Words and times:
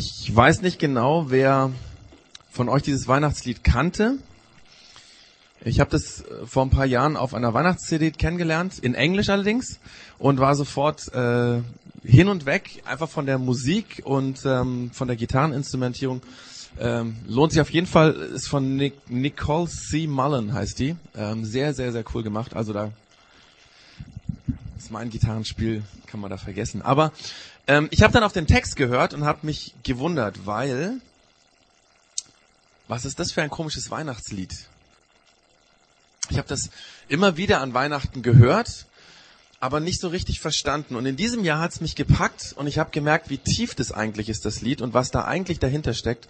Ich 0.00 0.30
weiß 0.32 0.62
nicht 0.62 0.78
genau, 0.78 1.28
wer 1.28 1.72
von 2.52 2.68
euch 2.68 2.84
dieses 2.84 3.08
Weihnachtslied 3.08 3.64
kannte. 3.64 4.18
Ich 5.64 5.80
habe 5.80 5.90
das 5.90 6.20
äh, 6.20 6.46
vor 6.46 6.64
ein 6.64 6.70
paar 6.70 6.86
Jahren 6.86 7.16
auf 7.16 7.34
einer 7.34 7.52
Weihnachts-CD 7.52 8.12
kennengelernt, 8.12 8.78
in 8.78 8.94
Englisch 8.94 9.28
allerdings, 9.28 9.80
und 10.20 10.38
war 10.38 10.54
sofort 10.54 11.12
äh, 11.12 11.62
hin 12.04 12.28
und 12.28 12.46
weg, 12.46 12.80
einfach 12.84 13.08
von 13.08 13.26
der 13.26 13.38
Musik 13.38 14.02
und 14.04 14.46
ähm, 14.46 14.92
von 14.92 15.08
der 15.08 15.16
Gitarreninstrumentierung. 15.16 16.22
Ähm, 16.78 17.16
lohnt 17.26 17.50
sich 17.50 17.60
auf 17.60 17.70
jeden 17.70 17.88
Fall, 17.88 18.12
ist 18.12 18.46
von 18.46 18.76
Nick, 18.76 19.10
Nicole 19.10 19.66
C. 19.66 20.06
Mullen 20.06 20.52
heißt 20.52 20.78
die. 20.78 20.94
Ähm, 21.16 21.44
sehr, 21.44 21.74
sehr, 21.74 21.90
sehr 21.90 22.04
cool 22.14 22.22
gemacht. 22.22 22.54
Also 22.54 22.72
da 22.72 22.92
ist 24.78 24.90
mein 24.90 25.10
Gitarrenspiel, 25.10 25.82
kann 26.06 26.20
man 26.20 26.30
da 26.30 26.36
vergessen. 26.36 26.82
Aber 26.82 27.12
ähm, 27.66 27.88
ich 27.90 28.02
habe 28.02 28.12
dann 28.12 28.22
auf 28.22 28.32
den 28.32 28.46
Text 28.46 28.76
gehört 28.76 29.12
und 29.12 29.24
habe 29.24 29.44
mich 29.46 29.74
gewundert, 29.82 30.46
weil 30.46 31.00
was 32.86 33.04
ist 33.04 33.18
das 33.18 33.32
für 33.32 33.42
ein 33.42 33.50
komisches 33.50 33.90
Weihnachtslied? 33.90 34.54
Ich 36.30 36.38
habe 36.38 36.48
das 36.48 36.70
immer 37.08 37.36
wieder 37.36 37.60
an 37.60 37.74
Weihnachten 37.74 38.22
gehört, 38.22 38.86
aber 39.60 39.80
nicht 39.80 40.00
so 40.00 40.08
richtig 40.08 40.40
verstanden. 40.40 40.94
Und 40.94 41.06
in 41.06 41.16
diesem 41.16 41.44
Jahr 41.44 41.60
hat 41.60 41.72
es 41.72 41.80
mich 41.80 41.96
gepackt 41.96 42.54
und 42.56 42.66
ich 42.66 42.78
habe 42.78 42.90
gemerkt, 42.90 43.30
wie 43.30 43.38
tief 43.38 43.74
das 43.74 43.92
eigentlich 43.92 44.28
ist, 44.28 44.44
das 44.44 44.60
Lied, 44.60 44.80
und 44.80 44.94
was 44.94 45.10
da 45.10 45.24
eigentlich 45.24 45.58
dahinter 45.58 45.92
steckt. 45.92 46.28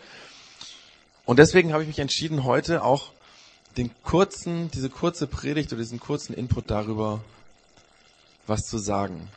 Und 1.26 1.38
deswegen 1.38 1.72
habe 1.72 1.82
ich 1.82 1.88
mich 1.88 1.98
entschieden, 1.98 2.44
heute 2.44 2.82
auch 2.82 3.12
den 3.76 3.90
kurzen, 4.02 4.70
diese 4.70 4.88
kurze 4.88 5.26
Predigt 5.26 5.72
oder 5.72 5.82
diesen 5.82 6.00
kurzen 6.00 6.32
Input 6.34 6.70
darüber 6.70 7.22
was 8.48 8.66
zu 8.66 8.78
sagen. 8.78 9.28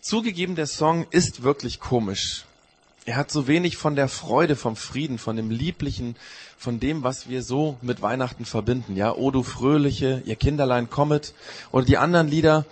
Zugegeben, 0.00 0.54
der 0.54 0.66
Song 0.66 1.06
ist 1.10 1.42
wirklich 1.42 1.80
komisch. 1.80 2.44
Er 3.06 3.16
hat 3.16 3.30
so 3.30 3.46
wenig 3.46 3.76
von 3.76 3.96
der 3.96 4.08
Freude, 4.08 4.56
vom 4.56 4.76
Frieden, 4.76 5.18
von 5.18 5.36
dem 5.36 5.50
Lieblichen, 5.50 6.16
von 6.56 6.80
dem, 6.80 7.02
was 7.02 7.28
wir 7.28 7.42
so 7.42 7.76
mit 7.82 8.00
Weihnachten 8.00 8.46
verbinden. 8.46 8.96
Ja, 8.96 9.14
O 9.14 9.30
du 9.30 9.42
Fröhliche, 9.42 10.22
ihr 10.24 10.36
Kinderlein 10.36 10.88
kommet. 10.88 11.34
Oder 11.70 11.84
die 11.84 11.98
anderen 11.98 12.28
Lieder. 12.28 12.64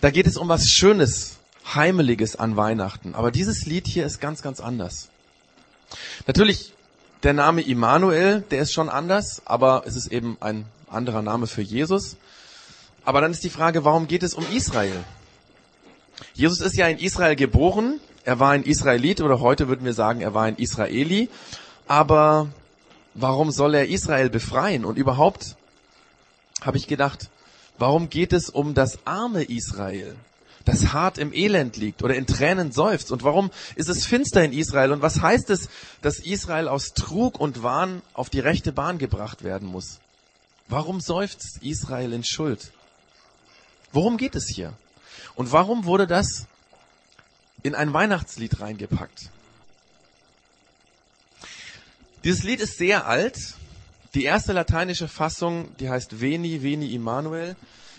Da 0.00 0.10
geht 0.10 0.26
es 0.26 0.36
um 0.36 0.48
was 0.48 0.66
Schönes, 0.68 1.36
Heimeliges 1.72 2.36
an 2.36 2.56
Weihnachten. 2.56 3.14
Aber 3.14 3.30
dieses 3.30 3.64
Lied 3.64 3.86
hier 3.86 4.04
ist 4.04 4.20
ganz, 4.20 4.42
ganz 4.42 4.58
anders. 4.60 5.08
Natürlich, 6.26 6.72
der 7.22 7.32
Name 7.32 7.62
Immanuel, 7.62 8.42
der 8.50 8.60
ist 8.60 8.72
schon 8.72 8.88
anders, 8.88 9.42
aber 9.44 9.84
es 9.86 9.94
ist 9.94 10.08
eben 10.08 10.36
ein 10.40 10.66
anderer 10.88 11.22
Name 11.22 11.46
für 11.46 11.62
Jesus. 11.62 12.16
Aber 13.04 13.20
dann 13.20 13.32
ist 13.32 13.44
die 13.44 13.50
Frage, 13.50 13.84
warum 13.84 14.06
geht 14.06 14.22
es 14.22 14.34
um 14.34 14.44
Israel? 14.52 15.04
Jesus 16.34 16.60
ist 16.60 16.76
ja 16.76 16.88
in 16.88 16.98
Israel 16.98 17.36
geboren, 17.36 18.00
er 18.24 18.40
war 18.40 18.52
ein 18.52 18.62
Israelit 18.62 19.20
oder 19.20 19.40
heute 19.40 19.68
würden 19.68 19.84
wir 19.84 19.92
sagen, 19.92 20.22
er 20.22 20.32
war 20.32 20.44
ein 20.44 20.56
Israeli. 20.56 21.28
Aber 21.86 22.48
warum 23.12 23.50
soll 23.50 23.74
er 23.74 23.88
Israel 23.88 24.30
befreien? 24.30 24.84
Und 24.84 24.96
überhaupt 24.96 25.56
habe 26.62 26.78
ich 26.78 26.86
gedacht, 26.86 27.28
warum 27.78 28.08
geht 28.08 28.32
es 28.32 28.48
um 28.48 28.72
das 28.72 29.06
arme 29.06 29.42
Israel, 29.42 30.16
das 30.64 30.94
hart 30.94 31.18
im 31.18 31.34
Elend 31.34 31.76
liegt 31.76 32.02
oder 32.02 32.14
in 32.14 32.26
Tränen 32.26 32.72
seufzt? 32.72 33.12
Und 33.12 33.22
warum 33.24 33.50
ist 33.76 33.90
es 33.90 34.06
finster 34.06 34.42
in 34.42 34.54
Israel? 34.54 34.92
Und 34.92 35.02
was 35.02 35.20
heißt 35.20 35.50
es, 35.50 35.68
dass 36.00 36.18
Israel 36.18 36.68
aus 36.68 36.94
Trug 36.94 37.38
und 37.38 37.62
Wahn 37.62 38.00
auf 38.14 38.30
die 38.30 38.40
rechte 38.40 38.72
Bahn 38.72 38.96
gebracht 38.96 39.44
werden 39.44 39.68
muss? 39.68 39.98
Warum 40.68 41.02
seufzt 41.02 41.58
Israel 41.60 42.14
in 42.14 42.24
Schuld? 42.24 42.72
Worum 43.94 44.16
geht 44.16 44.34
es 44.34 44.48
hier? 44.48 44.72
Und 45.36 45.52
warum 45.52 45.84
wurde 45.84 46.08
das 46.08 46.46
in 47.62 47.76
ein 47.76 47.92
Weihnachtslied 47.92 48.60
reingepackt? 48.60 49.30
Dieses 52.24 52.42
Lied 52.42 52.60
ist 52.60 52.76
sehr 52.76 53.06
alt. 53.06 53.54
Die 54.14 54.24
erste 54.24 54.52
lateinische 54.52 55.06
Fassung, 55.06 55.74
die 55.78 55.90
heißt 55.90 56.20
Veni, 56.20 56.62
Veni 56.62 56.92
Immanuel, 56.92 57.54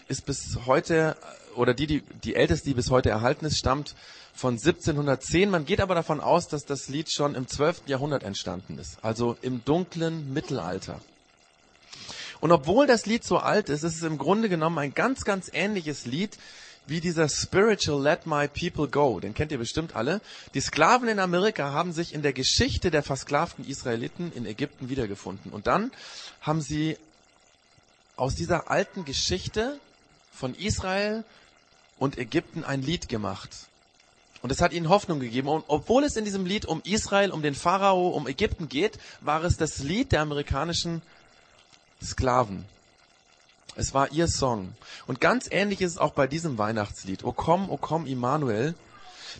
ist 0.09 0.25
bis 0.25 0.59
heute, 0.65 1.15
oder 1.55 1.73
die, 1.73 1.87
die, 1.87 2.03
die 2.23 2.35
älteste, 2.35 2.67
die 2.67 2.73
bis 2.73 2.89
heute 2.91 3.09
erhalten 3.09 3.45
ist, 3.45 3.57
stammt 3.57 3.95
von 4.33 4.55
1710. 4.55 5.49
Man 5.49 5.65
geht 5.65 5.79
aber 5.79 5.95
davon 5.95 6.19
aus, 6.19 6.49
dass 6.49 6.65
das 6.65 6.89
Lied 6.89 7.09
schon 7.09 7.35
im 7.35 7.47
12. 7.47 7.83
Jahrhundert 7.85 8.23
entstanden 8.23 8.77
ist, 8.79 8.97
also 9.01 9.37
im 9.41 9.63
dunklen 9.63 10.33
Mittelalter. 10.33 10.99
Und 12.39 12.51
obwohl 12.51 12.87
das 12.87 13.05
Lied 13.05 13.23
so 13.23 13.37
alt 13.37 13.69
ist, 13.69 13.83
ist 13.83 13.95
es 13.95 14.03
im 14.03 14.17
Grunde 14.17 14.49
genommen 14.49 14.77
ein 14.79 14.93
ganz, 14.93 15.23
ganz 15.23 15.49
ähnliches 15.53 16.05
Lied 16.05 16.37
wie 16.87 17.01
dieser 17.01 17.29
Spiritual 17.29 18.01
Let 18.01 18.25
My 18.25 18.47
People 18.47 18.87
Go. 18.87 19.19
Den 19.19 19.33
kennt 19.33 19.51
ihr 19.51 19.57
bestimmt 19.57 19.95
alle. 19.95 20.21
Die 20.53 20.61
Sklaven 20.61 21.07
in 21.07 21.19
Amerika 21.19 21.71
haben 21.71 21.93
sich 21.93 22.13
in 22.13 22.21
der 22.21 22.33
Geschichte 22.33 22.91
der 22.91 23.03
versklavten 23.03 23.67
Israeliten 23.67 24.31
in 24.33 24.45
Ägypten 24.45 24.89
wiedergefunden. 24.89 25.51
Und 25.51 25.67
dann 25.67 25.91
haben 26.41 26.61
sie 26.61 26.97
aus 28.15 28.35
dieser 28.35 28.69
alten 28.69 29.05
Geschichte 29.05 29.79
von 30.31 30.53
Israel 30.55 31.23
und 31.97 32.17
Ägypten 32.17 32.63
ein 32.63 32.81
Lied 32.81 33.09
gemacht. 33.09 33.49
Und 34.41 34.51
es 34.51 34.61
hat 34.61 34.73
ihnen 34.73 34.89
Hoffnung 34.89 35.19
gegeben. 35.19 35.47
Und 35.47 35.63
obwohl 35.67 36.03
es 36.03 36.17
in 36.17 36.25
diesem 36.25 36.45
Lied 36.45 36.65
um 36.65 36.81
Israel, 36.83 37.31
um 37.31 37.41
den 37.41 37.55
Pharao, 37.55 38.09
um 38.09 38.27
Ägypten 38.27 38.69
geht, 38.69 38.99
war 39.21 39.43
es 39.43 39.57
das 39.57 39.79
Lied 39.79 40.11
der 40.11 40.21
amerikanischen 40.21 41.01
Sklaven. 42.03 42.65
Es 43.75 43.93
war 43.93 44.11
ihr 44.11 44.27
Song. 44.27 44.73
Und 45.05 45.19
ganz 45.19 45.47
ähnlich 45.51 45.81
ist 45.81 45.93
es 45.93 45.97
auch 45.97 46.13
bei 46.13 46.27
diesem 46.27 46.57
Weihnachtslied. 46.57 47.23
O 47.23 47.33
komm, 47.33 47.69
o 47.69 47.77
komm, 47.77 48.05
Immanuel. 48.05 48.73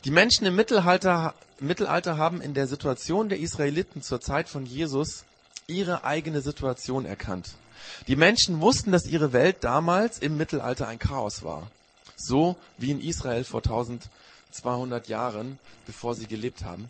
Die 0.03 0.11
Menschen 0.11 0.45
im 0.45 0.55
Mittelalter, 0.55 1.33
Mittelalter 1.59 2.17
haben 2.17 2.41
in 2.41 2.53
der 2.53 2.67
Situation 2.67 3.29
der 3.29 3.39
Israeliten 3.39 4.01
zur 4.01 4.19
Zeit 4.19 4.49
von 4.49 4.65
Jesus 4.65 5.23
ihre 5.67 6.03
eigene 6.03 6.41
Situation 6.41 7.05
erkannt. 7.05 7.51
Die 8.07 8.15
Menschen 8.15 8.61
wussten, 8.61 8.91
dass 8.91 9.05
ihre 9.05 9.31
Welt 9.31 9.57
damals 9.61 10.19
im 10.19 10.37
Mittelalter 10.37 10.87
ein 10.87 10.99
Chaos 10.99 11.43
war. 11.43 11.69
So 12.17 12.55
wie 12.77 12.91
in 12.91 13.01
Israel 13.01 13.43
vor 13.43 13.61
1200 13.61 15.07
Jahren, 15.07 15.59
bevor 15.85 16.15
sie 16.15 16.27
gelebt 16.27 16.63
haben. 16.63 16.89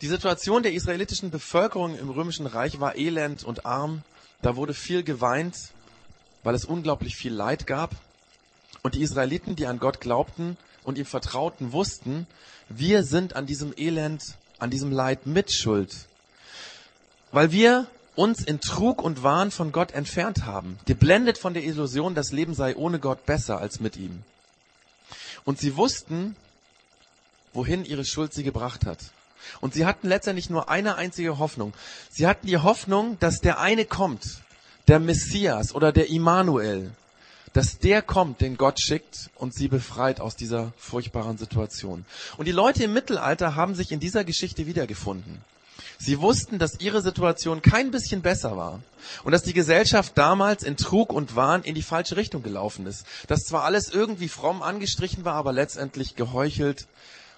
Die 0.00 0.08
Situation 0.08 0.62
der 0.62 0.72
israelitischen 0.72 1.30
Bevölkerung 1.30 1.98
im 1.98 2.10
römischen 2.10 2.46
Reich 2.46 2.80
war 2.80 2.96
elend 2.96 3.44
und 3.44 3.64
arm. 3.64 4.02
Da 4.42 4.56
wurde 4.56 4.74
viel 4.74 5.02
geweint, 5.02 5.56
weil 6.42 6.54
es 6.54 6.64
unglaublich 6.64 7.16
viel 7.16 7.32
Leid 7.32 7.66
gab. 7.66 7.90
Und 8.82 8.94
die 8.94 9.02
Israeliten, 9.02 9.56
die 9.56 9.66
an 9.66 9.78
Gott 9.78 10.00
glaubten 10.00 10.56
und 10.84 10.98
ihm 10.98 11.06
vertrauten, 11.06 11.72
wussten, 11.72 12.26
wir 12.68 13.02
sind 13.02 13.34
an 13.34 13.46
diesem 13.46 13.72
Elend, 13.76 14.36
an 14.58 14.70
diesem 14.70 14.92
Leid 14.92 15.26
mitschuld. 15.26 15.94
Weil 17.32 17.52
wir 17.52 17.86
uns 18.14 18.44
in 18.44 18.60
Trug 18.60 19.02
und 19.02 19.22
Wahn 19.22 19.50
von 19.50 19.72
Gott 19.72 19.92
entfernt 19.92 20.44
haben, 20.44 20.78
geblendet 20.86 21.38
von 21.38 21.52
der 21.52 21.64
Illusion, 21.64 22.14
das 22.14 22.32
Leben 22.32 22.54
sei 22.54 22.76
ohne 22.76 22.98
Gott 22.98 23.26
besser 23.26 23.58
als 23.58 23.80
mit 23.80 23.96
ihm. 23.96 24.22
Und 25.44 25.58
sie 25.58 25.76
wussten, 25.76 26.34
wohin 27.52 27.84
ihre 27.84 28.04
Schuld 28.04 28.32
sie 28.32 28.42
gebracht 28.42 28.86
hat. 28.86 28.98
Und 29.60 29.74
sie 29.74 29.86
hatten 29.86 30.08
letztendlich 30.08 30.50
nur 30.50 30.68
eine 30.68 30.96
einzige 30.96 31.38
Hoffnung. 31.38 31.72
Sie 32.10 32.26
hatten 32.26 32.46
die 32.46 32.58
Hoffnung, 32.58 33.18
dass 33.20 33.40
der 33.40 33.60
eine 33.60 33.84
kommt, 33.84 34.38
der 34.88 34.98
Messias 34.98 35.74
oder 35.74 35.92
der 35.92 36.08
Immanuel, 36.10 36.92
dass 37.52 37.78
der 37.78 38.02
kommt, 38.02 38.42
den 38.42 38.56
Gott 38.56 38.80
schickt 38.80 39.30
und 39.34 39.54
sie 39.54 39.68
befreit 39.68 40.20
aus 40.20 40.36
dieser 40.36 40.72
furchtbaren 40.76 41.38
Situation. 41.38 42.04
Und 42.36 42.46
die 42.46 42.52
Leute 42.52 42.84
im 42.84 42.92
Mittelalter 42.92 43.54
haben 43.54 43.74
sich 43.74 43.92
in 43.92 44.00
dieser 44.00 44.24
Geschichte 44.24 44.66
wiedergefunden. 44.66 45.42
Sie 45.98 46.20
wussten, 46.20 46.58
dass 46.58 46.80
ihre 46.80 47.00
Situation 47.00 47.62
kein 47.62 47.90
bisschen 47.90 48.20
besser 48.20 48.56
war 48.56 48.80
und 49.24 49.32
dass 49.32 49.42
die 49.42 49.54
Gesellschaft 49.54 50.12
damals 50.16 50.62
in 50.62 50.76
Trug 50.76 51.12
und 51.12 51.36
Wahn 51.36 51.62
in 51.62 51.74
die 51.74 51.82
falsche 51.82 52.16
Richtung 52.16 52.42
gelaufen 52.42 52.86
ist. 52.86 53.06
Dass 53.28 53.44
zwar 53.44 53.64
alles 53.64 53.88
irgendwie 53.88 54.28
fromm 54.28 54.62
angestrichen 54.62 55.24
war, 55.24 55.34
aber 55.34 55.52
letztendlich 55.52 56.16
geheuchelt 56.16 56.86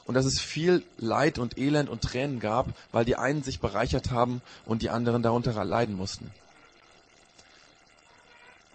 und 0.09 0.15
dass 0.15 0.25
es 0.25 0.41
viel 0.41 0.83
Leid 0.97 1.39
und 1.39 1.59
Elend 1.59 1.91
und 1.91 2.01
Tränen 2.01 2.41
gab, 2.41 2.67
weil 2.93 3.05
die 3.05 3.17
einen 3.17 3.43
sich 3.43 3.61
bereichert 3.61 4.11
haben 4.11 4.41
und 4.65 4.81
die 4.81 4.89
anderen 4.89 5.23
darunter 5.23 5.63
leiden 5.67 5.97
mussten. 5.97 6.31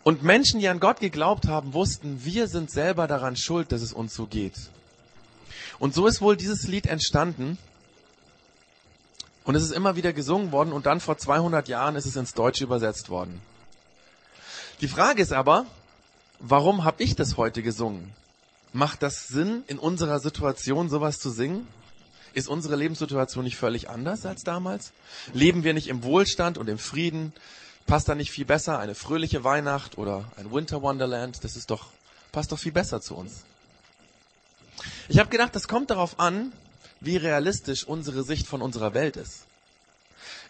Und 0.03 0.21
Menschen, 0.21 0.59
die 0.59 0.67
an 0.67 0.79
Gott 0.79 0.99
geglaubt 0.99 1.47
haben, 1.47 1.73
wussten, 1.73 2.23
wir 2.23 2.47
sind 2.47 2.69
selber 2.69 3.07
daran 3.07 3.35
schuld, 3.35 3.71
dass 3.71 3.81
es 3.81 3.93
uns 3.93 4.13
so 4.13 4.27
geht. 4.27 4.53
Und 5.79 5.95
so 5.95 6.05
ist 6.05 6.21
wohl 6.21 6.37
dieses 6.37 6.67
Lied 6.67 6.85
entstanden. 6.85 7.57
Und 9.43 9.55
es 9.55 9.63
ist 9.63 9.71
immer 9.71 9.95
wieder 9.95 10.13
gesungen 10.13 10.51
worden 10.51 10.71
und 10.71 10.85
dann 10.85 10.99
vor 10.99 11.17
200 11.17 11.67
Jahren 11.67 11.95
ist 11.95 12.05
es 12.05 12.15
ins 12.15 12.35
Deutsche 12.35 12.63
übersetzt 12.63 13.09
worden. 13.09 13.41
Die 14.81 14.87
Frage 14.87 15.23
ist 15.23 15.33
aber, 15.33 15.65
warum 16.37 16.83
habe 16.83 17.01
ich 17.01 17.15
das 17.15 17.37
heute 17.37 17.63
gesungen? 17.63 18.13
Macht 18.73 19.03
das 19.03 19.27
Sinn, 19.27 19.63
in 19.67 19.77
unserer 19.77 20.19
Situation 20.19 20.89
sowas 20.89 21.19
zu 21.19 21.29
singen? 21.29 21.67
Ist 22.33 22.47
unsere 22.47 22.75
Lebenssituation 22.75 23.43
nicht 23.43 23.55
völlig 23.55 23.89
anders 23.89 24.25
als 24.25 24.43
damals? 24.43 24.91
Leben 25.33 25.63
wir 25.63 25.75
nicht 25.75 25.87
im 25.87 26.03
Wohlstand 26.03 26.57
und 26.57 26.67
im 26.67 26.79
Frieden? 26.79 27.33
Passt 27.85 28.09
da 28.09 28.15
nicht 28.15 28.31
viel 28.31 28.45
besser 28.45 28.79
eine 28.79 28.95
fröhliche 28.95 29.43
Weihnacht 29.43 29.99
oder 29.99 30.25
ein 30.37 30.51
Winter 30.51 30.81
Wonderland? 30.81 31.43
Das 31.43 31.55
ist 31.55 31.69
doch, 31.69 31.87
passt 32.31 32.51
doch 32.51 32.57
viel 32.57 32.71
besser 32.71 32.99
zu 32.99 33.15
uns. 33.15 33.43
Ich 35.07 35.19
habe 35.19 35.29
gedacht, 35.29 35.55
das 35.55 35.67
kommt 35.67 35.91
darauf 35.91 36.19
an, 36.19 36.51
wie 36.99 37.17
realistisch 37.17 37.83
unsere 37.83 38.23
Sicht 38.23 38.47
von 38.47 38.63
unserer 38.63 38.95
Welt 38.95 39.17
ist. 39.17 39.41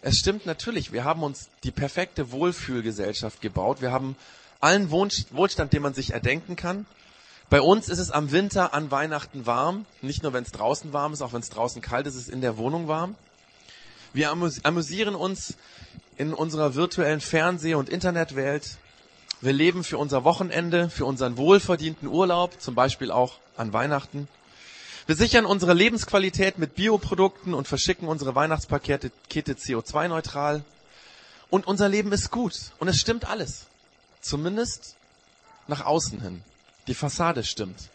Es 0.00 0.16
stimmt 0.16 0.46
natürlich, 0.46 0.92
wir 0.92 1.04
haben 1.04 1.22
uns 1.22 1.48
die 1.62 1.70
perfekte 1.70 2.30
Wohlfühlgesellschaft 2.30 3.42
gebaut. 3.42 3.82
Wir 3.82 3.92
haben 3.92 4.16
allen 4.60 4.90
Wohlstand, 4.90 5.74
den 5.74 5.82
man 5.82 5.92
sich 5.92 6.12
erdenken 6.12 6.56
kann. 6.56 6.86
Bei 7.54 7.62
uns 7.62 7.88
ist 7.88 8.00
es 8.00 8.10
am 8.10 8.32
Winter, 8.32 8.74
an 8.74 8.90
Weihnachten 8.90 9.46
warm. 9.46 9.86
Nicht 10.02 10.24
nur, 10.24 10.32
wenn 10.32 10.42
es 10.42 10.50
draußen 10.50 10.92
warm 10.92 11.12
ist, 11.12 11.22
auch 11.22 11.32
wenn 11.32 11.40
es 11.40 11.50
draußen 11.50 11.80
kalt 11.80 12.04
ist, 12.08 12.16
ist 12.16 12.22
es 12.22 12.28
in 12.28 12.40
der 12.40 12.56
Wohnung 12.56 12.88
warm. 12.88 13.14
Wir 14.12 14.32
amüsieren 14.32 15.14
uns 15.14 15.54
in 16.16 16.34
unserer 16.34 16.74
virtuellen 16.74 17.20
Fernseh- 17.20 17.76
und 17.76 17.88
Internetwelt. 17.88 18.78
Wir 19.40 19.52
leben 19.52 19.84
für 19.84 19.98
unser 19.98 20.24
Wochenende, 20.24 20.90
für 20.90 21.04
unseren 21.04 21.36
wohlverdienten 21.36 22.08
Urlaub, 22.08 22.60
zum 22.60 22.74
Beispiel 22.74 23.12
auch 23.12 23.38
an 23.56 23.72
Weihnachten. 23.72 24.26
Wir 25.06 25.14
sichern 25.14 25.46
unsere 25.46 25.74
Lebensqualität 25.74 26.58
mit 26.58 26.74
Bioprodukten 26.74 27.54
und 27.54 27.68
verschicken 27.68 28.08
unsere 28.08 28.34
Weihnachtspakete 28.34 29.12
CO2-neutral. 29.30 30.64
Und 31.50 31.68
unser 31.68 31.88
Leben 31.88 32.10
ist 32.10 32.32
gut. 32.32 32.72
Und 32.80 32.88
es 32.88 32.96
stimmt 32.96 33.30
alles. 33.30 33.66
Zumindest 34.20 34.96
nach 35.68 35.86
außen 35.86 36.20
hin. 36.20 36.42
Die 36.86 36.94
Fassade 36.94 37.44
stimmt. 37.44 37.88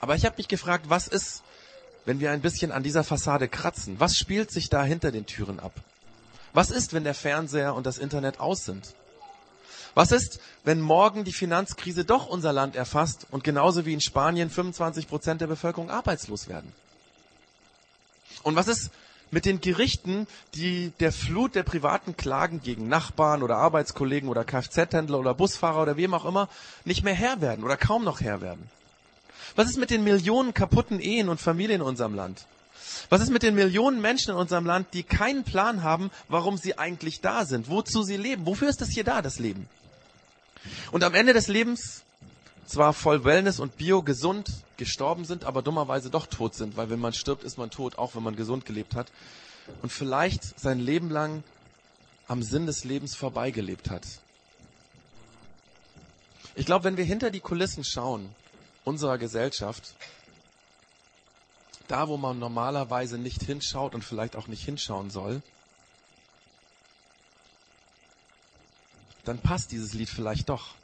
Aber 0.00 0.14
ich 0.14 0.24
habe 0.24 0.36
mich 0.36 0.48
gefragt, 0.48 0.86
was 0.88 1.08
ist, 1.08 1.42
wenn 2.04 2.20
wir 2.20 2.30
ein 2.30 2.40
bisschen 2.40 2.72
an 2.72 2.82
dieser 2.82 3.04
Fassade 3.04 3.48
kratzen? 3.48 3.98
Was 3.98 4.16
spielt 4.16 4.50
sich 4.50 4.68
da 4.68 4.84
hinter 4.84 5.12
den 5.12 5.26
Türen 5.26 5.60
ab? 5.60 5.72
Was 6.52 6.70
ist, 6.70 6.92
wenn 6.92 7.04
der 7.04 7.14
Fernseher 7.14 7.74
und 7.74 7.86
das 7.86 7.98
Internet 7.98 8.40
aus 8.40 8.64
sind? 8.64 8.94
Was 9.94 10.12
ist, 10.12 10.40
wenn 10.62 10.80
morgen 10.80 11.24
die 11.24 11.32
Finanzkrise 11.32 12.04
doch 12.04 12.26
unser 12.26 12.52
Land 12.52 12.76
erfasst 12.76 13.26
und 13.30 13.44
genauso 13.44 13.86
wie 13.86 13.94
in 13.94 14.00
Spanien 14.00 14.50
25 14.50 15.08
Prozent 15.08 15.40
der 15.40 15.46
Bevölkerung 15.46 15.90
arbeitslos 15.90 16.48
werden? 16.48 16.72
Und 18.42 18.56
was 18.56 18.68
ist 18.68 18.90
mit 19.30 19.44
den 19.44 19.60
Gerichten, 19.60 20.26
die 20.54 20.92
der 21.00 21.12
Flut 21.12 21.54
der 21.54 21.62
privaten 21.62 22.16
Klagen 22.16 22.62
gegen 22.62 22.88
Nachbarn 22.88 23.42
oder 23.42 23.56
Arbeitskollegen 23.56 24.28
oder 24.28 24.44
Kfz-Händler 24.44 25.18
oder 25.18 25.34
Busfahrer 25.34 25.82
oder 25.82 25.96
wem 25.96 26.14
auch 26.14 26.24
immer 26.24 26.48
nicht 26.84 27.02
mehr 27.02 27.14
Herr 27.14 27.40
werden 27.40 27.64
oder 27.64 27.76
kaum 27.76 28.04
noch 28.04 28.20
Herr 28.20 28.40
werden? 28.40 28.70
Was 29.56 29.68
ist 29.68 29.78
mit 29.78 29.90
den 29.90 30.04
Millionen 30.04 30.54
kaputten 30.54 31.00
Ehen 31.00 31.28
und 31.28 31.40
Familien 31.40 31.80
in 31.80 31.86
unserem 31.86 32.14
Land? 32.14 32.46
Was 33.08 33.20
ist 33.20 33.30
mit 33.30 33.42
den 33.42 33.54
Millionen 33.54 34.00
Menschen 34.00 34.30
in 34.30 34.36
unserem 34.36 34.66
Land, 34.66 34.88
die 34.92 35.02
keinen 35.02 35.44
Plan 35.44 35.82
haben, 35.82 36.10
warum 36.28 36.56
sie 36.56 36.78
eigentlich 36.78 37.20
da 37.20 37.44
sind, 37.44 37.68
wozu 37.68 38.02
sie 38.02 38.16
leben? 38.16 38.46
Wofür 38.46 38.68
ist 38.68 38.80
das 38.80 38.90
hier 38.90 39.04
da, 39.04 39.22
das 39.22 39.38
Leben? 39.38 39.68
Und 40.90 41.04
am 41.04 41.14
Ende 41.14 41.32
des 41.32 41.48
Lebens 41.48 42.02
zwar 42.66 42.92
voll 42.92 43.24
Wellness 43.24 43.60
und 43.60 43.76
Bio 43.76 44.02
gesund 44.02 44.50
gestorben 44.76 45.24
sind, 45.24 45.44
aber 45.44 45.62
dummerweise 45.62 46.10
doch 46.10 46.26
tot 46.26 46.54
sind, 46.54 46.76
weil 46.76 46.90
wenn 46.90 47.00
man 47.00 47.12
stirbt, 47.12 47.44
ist 47.44 47.58
man 47.58 47.70
tot, 47.70 47.98
auch 47.98 48.14
wenn 48.14 48.22
man 48.22 48.36
gesund 48.36 48.66
gelebt 48.66 48.94
hat. 48.94 49.10
Und 49.82 49.90
vielleicht 49.90 50.58
sein 50.58 50.78
Leben 50.78 51.10
lang 51.10 51.42
am 52.28 52.42
Sinn 52.42 52.66
des 52.66 52.84
Lebens 52.84 53.14
vorbeigelebt 53.14 53.90
hat. 53.90 54.04
Ich 56.54 56.66
glaube, 56.66 56.84
wenn 56.84 56.96
wir 56.96 57.04
hinter 57.04 57.30
die 57.30 57.40
Kulissen 57.40 57.84
schauen, 57.84 58.28
unserer 58.84 59.18
Gesellschaft, 59.18 59.94
da 61.88 62.08
wo 62.08 62.16
man 62.16 62.38
normalerweise 62.38 63.18
nicht 63.18 63.42
hinschaut 63.42 63.94
und 63.94 64.02
vielleicht 64.02 64.36
auch 64.36 64.46
nicht 64.46 64.64
hinschauen 64.64 65.10
soll, 65.10 65.42
dann 69.24 69.38
passt 69.38 69.72
dieses 69.72 69.92
Lied 69.92 70.08
vielleicht 70.08 70.48
doch. 70.48 70.74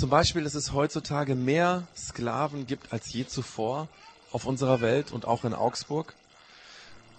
Zum 0.00 0.08
Beispiel, 0.08 0.44
dass 0.44 0.54
es 0.54 0.72
heutzutage 0.72 1.34
mehr 1.34 1.86
Sklaven 1.94 2.66
gibt 2.66 2.90
als 2.90 3.12
je 3.12 3.26
zuvor 3.26 3.86
auf 4.32 4.46
unserer 4.46 4.80
Welt 4.80 5.12
und 5.12 5.26
auch 5.26 5.44
in 5.44 5.52
Augsburg. 5.52 6.14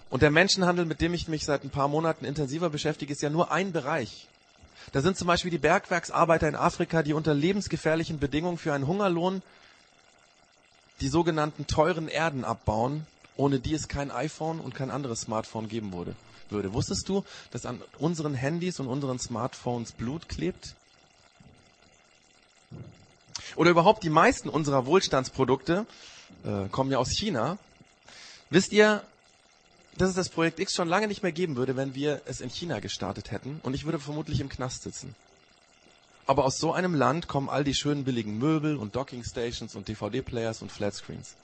Und 0.09 0.23
der 0.23 0.31
Menschenhandel, 0.31 0.85
mit 0.85 0.99
dem 0.99 1.13
ich 1.13 1.27
mich 1.27 1.45
seit 1.45 1.63
ein 1.63 1.69
paar 1.69 1.87
Monaten 1.87 2.25
intensiver 2.25 2.71
beschäftige, 2.71 3.13
ist 3.13 3.21
ja 3.21 3.29
nur 3.29 3.51
ein 3.51 3.71
Bereich. 3.71 4.27
Da 4.93 5.01
sind 5.01 5.15
zum 5.15 5.27
Beispiel 5.27 5.51
die 5.51 5.59
Bergwerksarbeiter 5.59 6.47
in 6.47 6.55
Afrika, 6.55 7.03
die 7.03 7.13
unter 7.13 7.35
lebensgefährlichen 7.35 8.17
Bedingungen 8.17 8.57
für 8.57 8.73
einen 8.73 8.87
Hungerlohn 8.87 9.43
die 11.01 11.09
sogenannten 11.09 11.67
teuren 11.67 12.07
Erden 12.07 12.43
abbauen, 12.43 13.05
ohne 13.37 13.59
die 13.59 13.75
es 13.75 13.89
kein 13.89 14.09
iPhone 14.09 14.59
und 14.59 14.73
kein 14.73 14.89
anderes 14.89 15.21
Smartphone 15.21 15.69
geben 15.69 15.93
würde 15.93 16.15
würde. 16.49 16.73
Wusstest 16.73 17.07
du, 17.07 17.23
dass 17.51 17.67
an 17.67 17.79
unseren 17.99 18.33
Handys 18.33 18.79
und 18.79 18.87
unseren 18.87 19.19
Smartphones 19.19 19.91
Blut 19.91 20.27
klebt? 20.27 20.73
Oder 23.55 23.71
überhaupt 23.71 24.03
die 24.03 24.09
meisten 24.09 24.49
unserer 24.49 24.85
Wohlstandsprodukte 24.85 25.85
äh, 26.43 26.69
kommen 26.69 26.91
ja 26.91 26.97
aus 26.97 27.11
China. 27.11 27.57
Wisst 28.49 28.71
ihr, 28.71 29.03
dass 29.97 30.09
es 30.09 30.15
das 30.15 30.29
Projekt 30.29 30.59
X 30.59 30.73
schon 30.73 30.87
lange 30.87 31.07
nicht 31.07 31.23
mehr 31.23 31.31
geben 31.31 31.55
würde, 31.55 31.75
wenn 31.75 31.95
wir 31.95 32.21
es 32.25 32.41
in 32.41 32.49
China 32.49 32.79
gestartet 32.79 33.31
hätten 33.31 33.59
und 33.63 33.73
ich 33.73 33.85
würde 33.85 33.99
vermutlich 33.99 34.39
im 34.39 34.49
Knast 34.49 34.83
sitzen. 34.83 35.15
Aber 36.27 36.45
aus 36.45 36.59
so 36.59 36.71
einem 36.71 36.93
Land 36.95 37.27
kommen 37.27 37.49
all 37.49 37.63
die 37.63 37.73
schönen 37.73 38.03
billigen 38.03 38.37
Möbel 38.37 38.77
und 38.77 38.95
Dockingstations 38.95 39.75
und 39.75 39.87
DVD-Players 39.87 40.61
und 40.61 40.71
Flatscreens. 40.71 41.35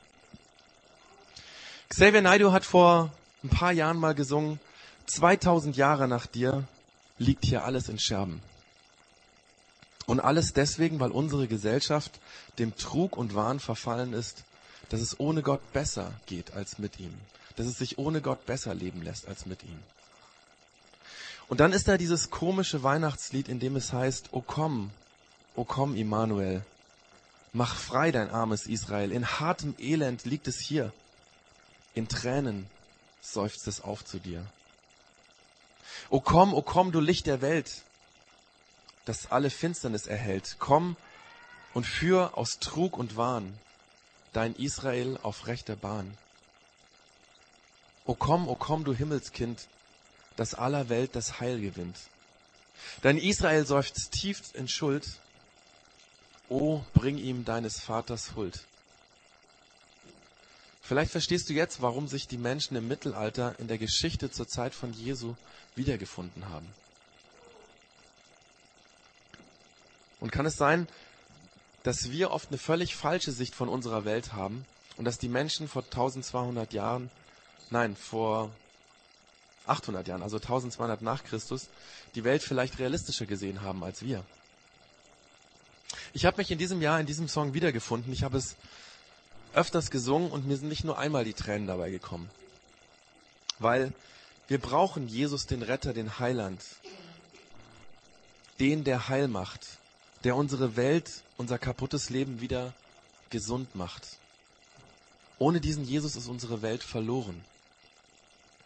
Xavier 1.90 2.22
Naidoo 2.22 2.52
hat 2.52 2.66
vor 2.66 3.12
ein 3.44 3.50
paar 3.50 3.72
Jahren 3.72 3.98
mal 3.98 4.16
gesungen, 4.16 4.60
2000 5.08 5.78
Jahre 5.78 6.08
nach 6.08 6.26
dir 6.26 6.66
liegt 7.18 7.46
hier 7.46 7.64
alles 7.64 7.90
in 7.90 7.98
Scherben. 7.98 8.42
Und 10.08 10.22
alles 10.22 10.54
deswegen, 10.54 11.00
weil 11.02 11.12
unsere 11.12 11.48
Gesellschaft 11.48 12.20
dem 12.60 12.76
Trug 12.76 13.18
und 13.18 13.36
Wahn 13.36 13.60
verfallen 13.60 14.14
ist, 14.14 14.44
dass 14.90 15.02
es 15.02 15.20
ohne 15.20 15.44
Gott 15.44 15.74
besser 15.74 16.14
geht 16.26 16.54
als 16.54 16.80
mit 16.80 17.00
ihm. 17.00 17.14
Dass 17.58 17.68
es 17.68 17.78
sich 17.78 17.98
ohne 17.98 18.22
Gott 18.22 18.46
besser 18.46 18.74
leben 18.74 19.02
lässt 19.02 19.28
als 19.28 19.46
mit 19.46 19.64
ihm. 19.64 19.80
Und 21.50 21.60
dann 21.60 21.74
ist 21.74 21.90
da 21.90 21.98
dieses 21.98 22.30
komische 22.30 22.84
Weihnachtslied, 22.84 23.50
in 23.50 23.60
dem 23.60 23.76
es 23.76 23.92
heißt, 23.92 24.30
O 24.32 24.42
komm, 24.42 24.92
O 25.56 25.66
komm, 25.66 25.96
Immanuel, 25.96 26.64
mach 27.52 27.76
frei 27.76 28.12
dein 28.12 28.30
armes 28.30 28.66
Israel, 28.66 29.12
in 29.12 29.26
hartem 29.40 29.76
Elend 29.78 30.24
liegt 30.24 30.48
es 30.48 30.60
hier, 30.60 30.94
in 31.96 32.08
Tränen 32.08 32.68
seufzt 33.22 33.68
es 33.68 33.82
auf 33.82 34.06
zu 34.06 34.20
dir. 34.20 34.46
O 36.10 36.22
komm, 36.22 36.54
o 36.54 36.62
komm, 36.62 36.92
du 36.92 37.02
Licht 37.02 37.26
der 37.26 37.42
Welt, 37.42 37.82
das 39.08 39.32
alle 39.32 39.50
Finsternis 39.50 40.08
erhält. 40.08 40.58
Komm 40.60 40.96
und 41.74 41.86
führ 41.86 42.38
aus 42.38 42.60
Trug 42.60 42.98
und 42.98 43.18
Wahn 43.18 43.58
dein 44.34 44.54
Israel 44.56 45.18
auf 45.24 45.48
rechter 45.48 45.76
Bahn. 45.76 46.18
O 48.06 48.14
komm, 48.14 48.48
o 48.48 48.56
komm, 48.56 48.84
du 48.84 48.94
Himmelskind, 48.94 49.68
das 50.36 50.54
aller 50.54 50.90
Welt 50.90 51.16
das 51.16 51.40
Heil 51.40 51.60
gewinnt. 51.60 51.98
Dein 53.02 53.18
Israel 53.18 53.66
seufzt 53.66 54.12
tief 54.12 54.42
in 54.54 54.68
Schuld. 54.68 55.08
O, 56.50 56.82
bring 56.94 57.18
ihm 57.18 57.46
deines 57.46 57.80
Vaters 57.80 58.36
Huld. 58.36 58.64
Vielleicht 60.82 61.12
verstehst 61.12 61.50
du 61.50 61.54
jetzt, 61.54 61.82
warum 61.82 62.08
sich 62.08 62.28
die 62.28 62.38
Menschen 62.38 62.78
im 62.78 62.88
Mittelalter 62.88 63.56
in 63.60 63.68
der 63.68 63.78
Geschichte 63.78 64.32
zur 64.32 64.48
Zeit 64.48 64.74
von 64.74 64.94
Jesu 64.94 65.36
wiedergefunden 65.76 66.48
haben. 66.48 66.68
Und 70.20 70.32
kann 70.32 70.46
es 70.46 70.58
sein, 70.58 70.88
dass 71.84 72.12
wir 72.12 72.32
oft 72.32 72.50
eine 72.50 72.58
völlig 72.58 72.96
falsche 72.96 73.32
Sicht 73.32 73.56
von 73.56 73.70
unserer 73.70 74.04
Welt 74.04 74.34
haben 74.34 74.66
und 74.98 75.06
dass 75.06 75.18
die 75.18 75.30
Menschen 75.30 75.68
vor 75.68 75.84
1200 75.84 76.74
Jahren, 76.74 77.10
nein, 77.70 77.96
vor 77.96 78.52
800 79.68 80.08
Jahren, 80.08 80.24
also 80.24 80.38
1200 80.38 81.02
nach 81.02 81.24
Christus, 81.24 81.68
die 82.16 82.24
Welt 82.24 82.42
vielleicht 82.42 82.80
realistischer 82.80 83.26
gesehen 83.26 83.62
haben 83.62 83.84
als 83.84 84.02
wir. 84.02 84.24
Ich 86.14 86.26
habe 86.26 86.38
mich 86.38 86.52
in 86.52 86.58
diesem 86.58 86.82
Jahr 86.82 87.00
in 87.00 87.06
diesem 87.06 87.28
Song 87.28 87.54
wiedergefunden. 87.54 88.12
Ich 88.12 88.24
habe 88.24 88.38
es 88.38 88.56
öfters 89.54 89.92
gesungen 89.92 90.32
und 90.32 90.48
mir 90.48 90.58
sind 90.58 90.70
nicht 90.70 90.84
nur 90.84 90.98
einmal 90.98 91.26
die 91.26 91.34
Tränen 91.34 91.68
dabei 91.68 91.90
gekommen. 91.90 92.30
Weil 93.60 93.94
wir 94.48 94.60
brauchen 94.60 95.08
Jesus, 95.08 95.46
den 95.46 95.62
Retter, 95.62 95.94
den 95.94 96.20
Heiland, 96.20 96.62
den, 98.60 98.84
der 98.84 99.10
Heil 99.10 99.28
macht, 99.28 99.62
der 100.24 100.36
unsere 100.36 100.76
Welt, 100.76 101.24
unser 101.38 101.58
kaputtes 101.58 102.10
Leben 102.10 102.42
wieder 102.42 102.74
gesund 103.30 103.76
macht. 103.76 104.18
Ohne 105.40 105.62
diesen 105.62 105.84
Jesus 105.84 106.16
ist 106.16 106.28
unsere 106.28 106.62
Welt 106.62 106.84
verloren. 106.84 107.44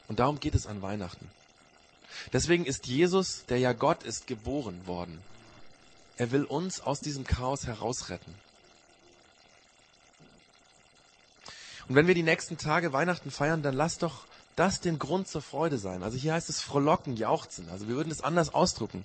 Und 0.08 0.20
darum 0.20 0.40
geht 0.40 0.56
es 0.56 0.66
an 0.68 0.82
Weihnachten. 0.82 1.30
Deswegen 2.34 2.66
ist 2.66 2.88
Jesus, 2.88 3.46
der 3.46 3.60
ja 3.60 3.74
Gott 3.74 4.04
ist, 4.04 4.28
geboren 4.28 4.86
worden. 4.88 5.22
Er 6.18 6.32
will 6.32 6.44
uns 6.44 6.82
aus 6.82 7.00
diesem 7.00 7.24
Chaos 7.24 7.66
herausretten. 7.66 8.34
Und 11.88 11.96
wenn 11.96 12.08
wir 12.08 12.16
die 12.16 12.24
nächsten 12.24 12.58
Tage 12.58 12.94
Weihnachten 12.94 13.32
feiern, 13.32 13.64
dann 13.64 13.76
lass 13.76 13.98
doch 13.98 14.26
das 14.62 14.80
den 14.80 15.00
Grund 15.00 15.28
zur 15.28 15.42
Freude 15.42 15.80
sein. 15.80 16.04
Also 16.04 16.20
hier 16.20 16.34
heißt 16.34 16.48
es 16.48 16.62
frohlocken, 16.62 17.18
jauchzen. 17.18 17.68
Also 17.72 17.88
wir 17.88 17.96
würden 17.96 18.12
es 18.12 18.22
anders 18.22 18.54
ausdrücken. 18.54 19.04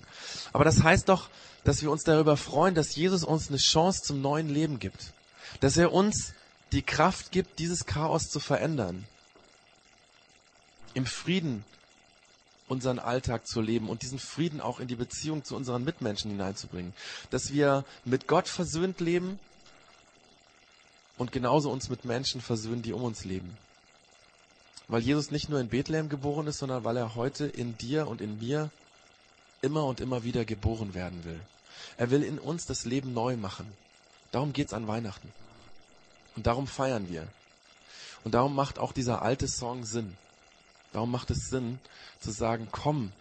Aber 0.53 0.63
das 0.63 0.83
heißt 0.83 1.09
doch, 1.09 1.29
dass 1.63 1.81
wir 1.81 1.89
uns 1.89 2.03
darüber 2.03 2.37
freuen, 2.37 2.75
dass 2.75 2.95
Jesus 2.95 3.23
uns 3.23 3.49
eine 3.49 3.57
Chance 3.57 4.03
zum 4.03 4.21
neuen 4.21 4.49
Leben 4.49 4.77
gibt. 4.77 5.13
Dass 5.59 5.75
er 5.75 5.93
uns 5.93 6.33
die 6.73 6.83
Kraft 6.83 7.31
gibt, 7.31 7.57
dieses 7.57 7.87
Chaos 7.87 8.29
zu 8.29 8.39
verändern. 8.39 9.05
Im 10.93 11.07
Frieden 11.07 11.65
unseren 12.67 12.99
Alltag 12.99 13.47
zu 13.47 13.59
leben 13.59 13.89
und 13.89 14.03
diesen 14.03 14.19
Frieden 14.19 14.61
auch 14.61 14.79
in 14.79 14.87
die 14.87 14.95
Beziehung 14.95 15.43
zu 15.43 15.55
unseren 15.55 15.83
Mitmenschen 15.83 16.29
hineinzubringen. 16.29 16.93
Dass 17.31 17.51
wir 17.51 17.83
mit 18.05 18.27
Gott 18.27 18.47
versöhnt 18.47 18.99
leben 18.99 19.39
und 21.17 21.31
genauso 21.31 21.71
uns 21.71 21.89
mit 21.89 22.05
Menschen 22.05 22.41
versöhnen, 22.41 22.83
die 22.83 22.93
um 22.93 23.01
uns 23.01 23.25
leben. 23.25 23.57
Weil 24.87 25.01
Jesus 25.01 25.31
nicht 25.31 25.49
nur 25.49 25.59
in 25.59 25.67
Bethlehem 25.67 26.09
geboren 26.09 26.47
ist, 26.47 26.59
sondern 26.59 26.83
weil 26.83 26.97
er 26.97 27.15
heute 27.15 27.45
in 27.45 27.77
dir 27.77 28.07
und 28.07 28.21
in 28.21 28.39
mir 28.39 28.69
immer 29.61 29.85
und 29.85 29.99
immer 29.99 30.23
wieder 30.23 30.45
geboren 30.45 30.93
werden 30.93 31.25
will. 31.25 31.39
Er 31.97 32.09
will 32.09 32.23
in 32.23 32.39
uns 32.39 32.65
das 32.65 32.85
Leben 32.85 33.13
neu 33.13 33.35
machen. 33.35 33.71
Darum 34.31 34.53
geht's 34.53 34.73
an 34.73 34.87
Weihnachten. 34.87 35.31
Und 36.35 36.47
darum 36.47 36.67
feiern 36.67 37.09
wir. 37.09 37.27
Und 38.23 38.33
darum 38.33 38.55
macht 38.55 38.79
auch 38.79 38.91
dieser 38.91 39.21
alte 39.21 39.47
Song 39.47 39.83
Sinn. 39.83 40.15
Darum 40.93 41.11
macht 41.11 41.31
es 41.31 41.49
Sinn 41.49 41.79
zu 42.19 42.31
sagen, 42.31 42.67
komm, 42.71 43.11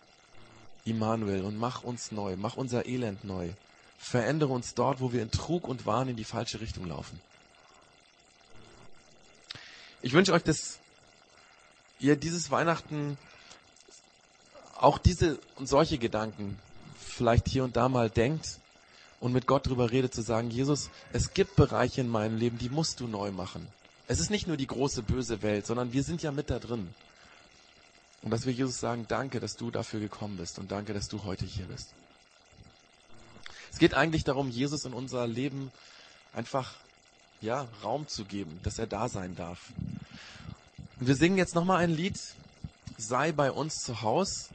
Immanuel, 0.84 1.42
und 1.42 1.56
mach 1.56 1.82
uns 1.82 2.12
neu, 2.12 2.36
mach 2.36 2.56
unser 2.56 2.86
Elend 2.86 3.24
neu. 3.24 3.50
Verändere 3.98 4.52
uns 4.52 4.74
dort, 4.74 5.00
wo 5.00 5.12
wir 5.12 5.22
in 5.22 5.30
Trug 5.30 5.66
und 5.66 5.84
Wahn 5.84 6.08
in 6.08 6.16
die 6.16 6.24
falsche 6.24 6.60
Richtung 6.60 6.86
laufen. 6.86 7.20
Ich 10.02 10.12
wünsche 10.12 10.32
euch, 10.32 10.44
dass 10.44 10.78
ihr 12.00 12.16
dieses 12.16 12.50
Weihnachten 12.50 13.18
auch 14.76 14.98
diese 14.98 15.38
und 15.56 15.68
solche 15.68 15.98
Gedanken 15.98 16.58
vielleicht 16.98 17.48
hier 17.48 17.64
und 17.64 17.76
da 17.76 17.88
mal 17.88 18.10
denkt 18.10 18.58
und 19.20 19.32
mit 19.32 19.46
Gott 19.46 19.66
drüber 19.66 19.90
redet, 19.90 20.14
zu 20.14 20.22
sagen, 20.22 20.50
Jesus, 20.50 20.90
es 21.12 21.32
gibt 21.32 21.56
Bereiche 21.56 22.02
in 22.02 22.08
meinem 22.08 22.36
Leben, 22.36 22.58
die 22.58 22.68
musst 22.68 23.00
du 23.00 23.08
neu 23.08 23.30
machen. 23.30 23.66
Es 24.08 24.20
ist 24.20 24.30
nicht 24.30 24.46
nur 24.46 24.56
die 24.56 24.66
große 24.66 25.02
böse 25.02 25.42
Welt, 25.42 25.66
sondern 25.66 25.92
wir 25.92 26.02
sind 26.02 26.22
ja 26.22 26.30
mit 26.30 26.50
da 26.50 26.58
drin. 26.58 26.94
Und 28.22 28.30
dass 28.30 28.46
wir 28.46 28.52
Jesus 28.52 28.78
sagen, 28.78 29.06
danke, 29.08 29.40
dass 29.40 29.56
du 29.56 29.70
dafür 29.70 30.00
gekommen 30.00 30.36
bist 30.36 30.58
und 30.58 30.70
danke, 30.70 30.92
dass 30.92 31.08
du 31.08 31.24
heute 31.24 31.44
hier 31.44 31.66
bist. 31.66 31.94
Es 33.72 33.78
geht 33.78 33.94
eigentlich 33.94 34.24
darum, 34.24 34.48
Jesus 34.50 34.84
in 34.84 34.92
unser 34.92 35.26
Leben 35.26 35.70
einfach, 36.32 36.74
ja, 37.40 37.68
Raum 37.82 38.08
zu 38.08 38.24
geben, 38.24 38.58
dass 38.62 38.78
er 38.78 38.86
da 38.86 39.08
sein 39.08 39.36
darf. 39.36 39.58
Wir 40.98 41.14
singen 41.14 41.36
jetzt 41.36 41.54
nochmal 41.54 41.84
ein 41.84 41.90
Lied, 41.90 42.18
sei 42.96 43.30
bei 43.30 43.52
uns 43.52 43.82
zu 43.84 44.00
Haus. 44.00 44.48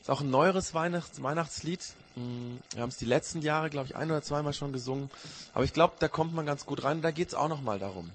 Ist 0.00 0.08
auch 0.08 0.20
ein 0.20 0.30
neueres 0.30 0.72
Weihnachts 0.72 1.20
Weihnachtslied. 1.20 1.80
Hm, 2.14 2.60
wir 2.70 2.82
haben 2.82 2.90
es 2.90 2.96
die 2.96 3.04
letzten 3.04 3.42
Jahre, 3.42 3.70
glaube 3.70 3.88
ich, 3.88 3.96
ein 3.96 4.08
oder 4.08 4.22
zweimal 4.22 4.52
schon 4.52 4.72
gesungen. 4.72 5.10
Aber 5.52 5.64
ich 5.64 5.72
glaube, 5.72 5.94
da 5.98 6.06
kommt 6.06 6.32
man 6.32 6.46
ganz 6.46 6.64
gut 6.64 6.84
rein. 6.84 7.02
Da 7.02 7.10
geht 7.10 7.26
es 7.26 7.34
auch 7.34 7.48
nochmal 7.48 7.80
darum, 7.80 8.08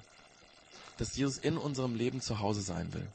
dass 1.00 1.18
Jesus 1.18 1.38
in 1.38 1.58
unserem 1.58 1.96
Leben 1.96 2.22
zu 2.22 2.39
Hause 2.39 2.62
sein 2.62 2.94
will. 2.94 3.06